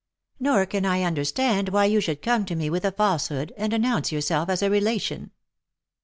"Nor 0.39 0.65
can 0.65 0.83
I 0.83 1.03
understand 1.03 1.69
why 1.69 1.85
you 1.85 2.01
should 2.01 2.23
come 2.23 2.43
to 2.45 2.55
me 2.55 2.71
with 2.71 2.83
a 2.85 2.91
falsehood, 2.91 3.53
and 3.55 3.71
announce 3.71 4.11
yourself 4.11 4.49
as 4.49 4.63
a 4.63 4.69
relation." 4.71 5.29